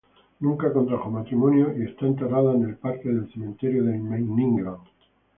[0.39, 4.77] Nunca contrajo matrimonio, y está enterrada en el parque del cementerio de Meiningen.